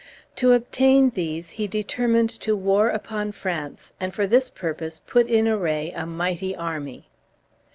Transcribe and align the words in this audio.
To 0.37 0.53
obtain 0.53 1.11
these 1.11 1.51
he 1.51 1.67
determined 1.67 2.31
to 2.39 2.55
war 2.55 2.89
upon 2.89 3.33
France, 3.33 3.93
and 3.99 4.15
for 4.15 4.25
this 4.25 4.49
purpose 4.49 4.99
put 5.05 5.27
in 5.27 5.47
array 5.47 5.91
a 5.95 6.07
mighty 6.07 6.55
army. 6.55 7.07